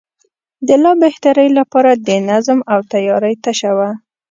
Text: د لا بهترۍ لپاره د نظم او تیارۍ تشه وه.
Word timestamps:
د 0.67 0.69
لا 0.83 0.91
بهترۍ 1.03 1.49
لپاره 1.59 1.91
د 2.07 2.09
نظم 2.29 2.59
او 2.71 2.79
تیارۍ 2.91 3.35
تشه 3.43 3.71
وه. 3.77 3.89